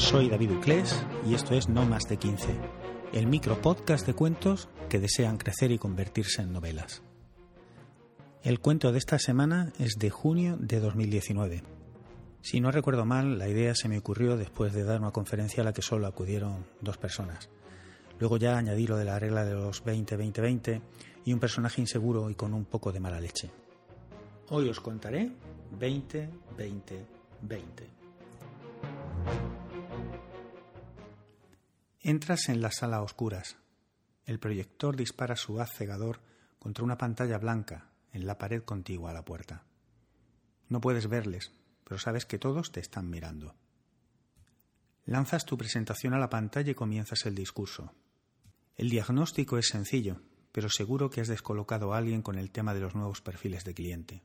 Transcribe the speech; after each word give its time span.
Soy 0.00 0.30
David 0.30 0.52
Uclés 0.52 1.04
y 1.26 1.34
esto 1.34 1.54
es 1.54 1.68
No 1.68 1.84
Más 1.84 2.08
de 2.08 2.16
15, 2.16 2.48
el 3.12 3.26
micro 3.26 3.60
podcast 3.60 4.06
de 4.06 4.14
cuentos 4.14 4.70
que 4.88 4.98
desean 4.98 5.36
crecer 5.36 5.72
y 5.72 5.78
convertirse 5.78 6.40
en 6.40 6.52
novelas. 6.52 7.02
El 8.42 8.60
cuento 8.60 8.92
de 8.92 8.98
esta 8.98 9.18
semana 9.18 9.72
es 9.78 9.98
de 9.98 10.08
junio 10.08 10.56
de 10.58 10.80
2019. 10.80 11.62
Si 12.40 12.60
no 12.60 12.70
recuerdo 12.70 13.04
mal, 13.04 13.38
la 13.38 13.48
idea 13.48 13.74
se 13.74 13.88
me 13.88 13.98
ocurrió 13.98 14.38
después 14.38 14.72
de 14.72 14.84
dar 14.84 15.00
una 15.00 15.10
conferencia 15.10 15.62
a 15.62 15.64
la 15.64 15.74
que 15.74 15.82
solo 15.82 16.06
acudieron 16.06 16.64
dos 16.80 16.96
personas. 16.96 17.50
Luego 18.18 18.38
ya 18.38 18.56
añadí 18.56 18.86
lo 18.86 18.96
de 18.96 19.04
la 19.04 19.18
regla 19.18 19.44
de 19.44 19.52
los 19.52 19.84
20-20-20 19.84 20.80
y 21.26 21.34
un 21.34 21.40
personaje 21.40 21.82
inseguro 21.82 22.30
y 22.30 22.34
con 22.34 22.54
un 22.54 22.64
poco 22.64 22.90
de 22.90 23.00
mala 23.00 23.20
leche. 23.20 23.50
Hoy 24.48 24.70
os 24.70 24.80
contaré 24.80 25.30
20-20-20. 25.78 27.99
Entras 32.02 32.48
en 32.48 32.62
la 32.62 32.70
sala 32.70 32.96
a 32.96 33.02
oscuras. 33.02 33.58
El 34.24 34.38
proyector 34.38 34.96
dispara 34.96 35.36
su 35.36 35.60
haz 35.60 35.74
cegador 35.74 36.22
contra 36.58 36.82
una 36.82 36.96
pantalla 36.96 37.36
blanca 37.36 37.90
en 38.14 38.26
la 38.26 38.38
pared 38.38 38.62
contigua 38.62 39.10
a 39.10 39.12
la 39.12 39.26
puerta. 39.26 39.64
No 40.70 40.80
puedes 40.80 41.08
verles, 41.08 41.52
pero 41.84 41.98
sabes 41.98 42.24
que 42.24 42.38
todos 42.38 42.72
te 42.72 42.80
están 42.80 43.10
mirando. 43.10 43.54
Lanzas 45.04 45.44
tu 45.44 45.58
presentación 45.58 46.14
a 46.14 46.18
la 46.18 46.30
pantalla 46.30 46.70
y 46.70 46.74
comienzas 46.74 47.26
el 47.26 47.34
discurso. 47.34 47.92
El 48.76 48.88
diagnóstico 48.88 49.58
es 49.58 49.68
sencillo, 49.68 50.22
pero 50.52 50.70
seguro 50.70 51.10
que 51.10 51.20
has 51.20 51.28
descolocado 51.28 51.92
a 51.92 51.98
alguien 51.98 52.22
con 52.22 52.38
el 52.38 52.50
tema 52.50 52.72
de 52.72 52.80
los 52.80 52.94
nuevos 52.94 53.20
perfiles 53.20 53.64
de 53.64 53.74
cliente. 53.74 54.22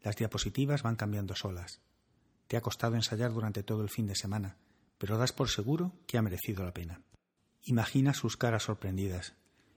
Las 0.00 0.14
diapositivas 0.14 0.84
van 0.84 0.94
cambiando 0.94 1.34
solas. 1.34 1.80
Te 2.46 2.56
ha 2.56 2.60
costado 2.60 2.94
ensayar 2.94 3.32
durante 3.32 3.64
todo 3.64 3.82
el 3.82 3.88
fin 3.88 4.06
de 4.06 4.14
semana, 4.14 4.58
pero 4.98 5.18
das 5.18 5.32
por 5.32 5.48
seguro 5.48 5.92
que 6.06 6.18
ha 6.18 6.22
merecido 6.22 6.64
la 6.64 6.74
pena. 6.74 7.02
Imagina 7.62 8.14
sus 8.14 8.36
caras 8.36 8.64
sorprendidas, 8.64 9.34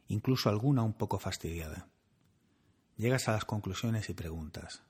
incluso 0.08 0.50
alguna 0.50 0.84
un 0.84 0.94
poco 0.94 1.20
fastidiada. 1.20 1.88
Llegas 2.98 3.28
a 3.28 3.32
las 3.32 3.46
conclusiones 3.46 4.10
y 4.10 4.14
preguntas. 4.14 4.84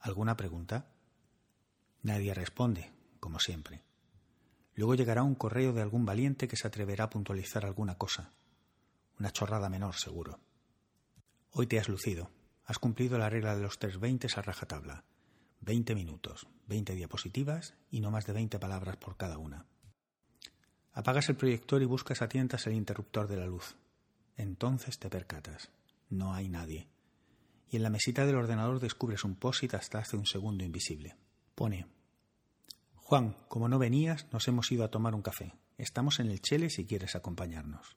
¿Alguna 0.00 0.36
pregunta? 0.36 0.86
Nadie 2.02 2.32
responde, 2.34 2.92
como 3.20 3.38
siempre. 3.38 3.82
Luego 4.74 4.94
llegará 4.94 5.22
un 5.22 5.34
correo 5.34 5.72
de 5.72 5.82
algún 5.82 6.06
valiente 6.06 6.48
que 6.48 6.56
se 6.56 6.66
atreverá 6.66 7.04
a 7.04 7.10
puntualizar 7.10 7.66
alguna 7.66 7.98
cosa. 7.98 8.32
Una 9.18 9.30
chorrada 9.30 9.68
menor, 9.68 9.96
seguro. 9.96 10.40
Hoy 11.52 11.66
te 11.66 11.78
has 11.78 11.88
lucido. 11.88 12.30
Has 12.64 12.78
cumplido 12.78 13.18
la 13.18 13.28
regla 13.28 13.54
de 13.54 13.62
los 13.62 13.78
tres 13.78 14.00
veintes 14.00 14.38
a 14.38 14.42
rajatabla. 14.42 15.04
Veinte 15.60 15.94
minutos, 15.94 16.46
veinte 16.66 16.94
diapositivas 16.94 17.74
y 17.90 18.00
no 18.00 18.10
más 18.10 18.26
de 18.26 18.32
veinte 18.32 18.58
palabras 18.58 18.96
por 18.96 19.16
cada 19.16 19.38
una. 19.38 19.66
Apagas 20.92 21.28
el 21.28 21.36
proyector 21.36 21.82
y 21.82 21.84
buscas 21.84 22.22
a 22.22 22.28
tientas 22.28 22.66
el 22.66 22.72
interruptor 22.72 23.28
de 23.28 23.36
la 23.36 23.46
luz. 23.46 23.76
Entonces 24.36 24.98
te 24.98 25.10
percatas. 25.10 25.70
No 26.08 26.34
hay 26.34 26.48
nadie. 26.48 26.88
Y 27.68 27.76
en 27.76 27.82
la 27.82 27.90
mesita 27.90 28.26
del 28.26 28.36
ordenador 28.36 28.80
descubres 28.80 29.22
un 29.22 29.36
POSIT 29.36 29.74
hasta 29.74 29.98
hace 29.98 30.16
un 30.16 30.26
segundo 30.26 30.64
invisible. 30.64 31.16
Pone 31.54 31.86
Juan, 32.94 33.36
como 33.48 33.68
no 33.68 33.78
venías, 33.78 34.26
nos 34.32 34.46
hemos 34.48 34.70
ido 34.72 34.84
a 34.84 34.90
tomar 34.90 35.14
un 35.14 35.22
café. 35.22 35.52
Estamos 35.78 36.20
en 36.20 36.30
el 36.30 36.40
Chele 36.40 36.70
si 36.70 36.86
quieres 36.86 37.16
acompañarnos. 37.16 37.96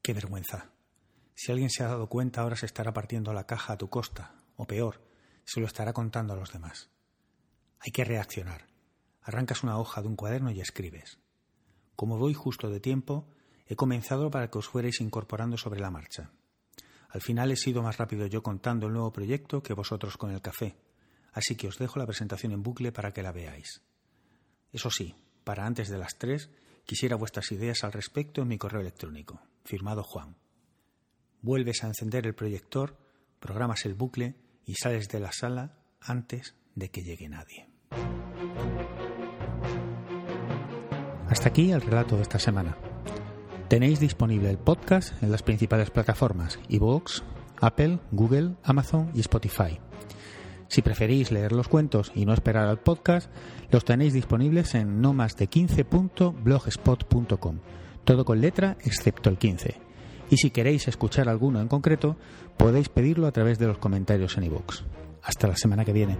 Qué 0.00 0.14
vergüenza. 0.14 0.70
Si 1.34 1.50
alguien 1.50 1.70
se 1.70 1.82
ha 1.82 1.88
dado 1.88 2.08
cuenta, 2.08 2.40
ahora 2.40 2.56
se 2.56 2.66
estará 2.66 2.92
partiendo 2.92 3.32
la 3.32 3.46
caja 3.46 3.72
a 3.72 3.78
tu 3.78 3.88
costa, 3.88 4.34
o 4.56 4.66
peor, 4.66 5.09
se 5.50 5.58
lo 5.58 5.66
estará 5.66 5.92
contando 5.92 6.32
a 6.32 6.36
los 6.36 6.52
demás. 6.52 6.90
Hay 7.80 7.90
que 7.90 8.04
reaccionar. 8.04 8.68
Arrancas 9.20 9.64
una 9.64 9.80
hoja 9.80 10.00
de 10.00 10.06
un 10.06 10.14
cuaderno 10.14 10.52
y 10.52 10.60
escribes. 10.60 11.18
Como 11.96 12.18
voy 12.18 12.34
justo 12.34 12.70
de 12.70 12.78
tiempo, 12.78 13.28
he 13.66 13.74
comenzado 13.74 14.30
para 14.30 14.48
que 14.48 14.58
os 14.58 14.68
fuerais 14.68 15.00
incorporando 15.00 15.56
sobre 15.56 15.80
la 15.80 15.90
marcha. 15.90 16.30
Al 17.08 17.20
final 17.20 17.50
he 17.50 17.56
sido 17.56 17.82
más 17.82 17.98
rápido 17.98 18.26
yo 18.26 18.44
contando 18.44 18.86
el 18.86 18.92
nuevo 18.92 19.12
proyecto 19.12 19.60
que 19.60 19.74
vosotros 19.74 20.16
con 20.16 20.30
el 20.30 20.40
café, 20.40 20.76
así 21.32 21.56
que 21.56 21.66
os 21.66 21.78
dejo 21.78 21.98
la 21.98 22.06
presentación 22.06 22.52
en 22.52 22.62
bucle 22.62 22.92
para 22.92 23.12
que 23.12 23.24
la 23.24 23.32
veáis. 23.32 23.82
Eso 24.70 24.88
sí, 24.92 25.16
para 25.42 25.66
antes 25.66 25.88
de 25.88 25.98
las 25.98 26.16
tres, 26.16 26.48
quisiera 26.86 27.16
vuestras 27.16 27.50
ideas 27.50 27.82
al 27.82 27.90
respecto 27.90 28.42
en 28.42 28.46
mi 28.46 28.56
correo 28.56 28.82
electrónico. 28.82 29.42
Firmado 29.64 30.04
Juan. 30.04 30.36
Vuelves 31.42 31.82
a 31.82 31.88
encender 31.88 32.24
el 32.24 32.36
proyector, 32.36 32.96
programas 33.40 33.84
el 33.84 33.94
bucle 33.94 34.36
y 34.66 34.74
sales 34.74 35.08
de 35.08 35.20
la 35.20 35.32
sala 35.32 35.78
antes 36.00 36.54
de 36.74 36.90
que 36.90 37.02
llegue 37.02 37.28
nadie. 37.28 37.68
Hasta 41.28 41.48
aquí 41.48 41.70
el 41.70 41.80
relato 41.80 42.16
de 42.16 42.22
esta 42.22 42.38
semana. 42.38 42.76
Tenéis 43.68 44.00
disponible 44.00 44.50
el 44.50 44.58
podcast 44.58 45.22
en 45.22 45.30
las 45.30 45.44
principales 45.44 45.90
plataformas 45.90 46.58
iVoox, 46.68 47.22
Apple, 47.60 48.00
Google, 48.10 48.56
Amazon 48.64 49.12
y 49.14 49.20
Spotify. 49.20 49.78
Si 50.66 50.82
preferís 50.82 51.30
leer 51.30 51.52
los 51.52 51.68
cuentos 51.68 52.10
y 52.14 52.26
no 52.26 52.32
esperar 52.32 52.66
al 52.68 52.80
podcast, 52.80 53.30
los 53.70 53.84
tenéis 53.84 54.12
disponibles 54.12 54.74
en 54.74 55.00
no 55.00 55.12
más 55.12 55.36
de 55.36 55.48
15.blogspot.com, 55.48 57.60
todo 58.04 58.24
con 58.24 58.40
letra 58.40 58.76
excepto 58.80 59.30
el 59.30 59.38
15. 59.38 59.89
Y 60.30 60.36
si 60.36 60.50
queréis 60.50 60.88
escuchar 60.88 61.28
alguno 61.28 61.60
en 61.60 61.68
concreto, 61.68 62.16
podéis 62.56 62.88
pedirlo 62.88 63.26
a 63.26 63.32
través 63.32 63.58
de 63.58 63.66
los 63.66 63.78
comentarios 63.78 64.38
en 64.38 64.44
iVoox. 64.44 64.82
Hasta 65.22 65.48
la 65.48 65.56
semana 65.56 65.84
que 65.84 65.92
viene. 65.92 66.16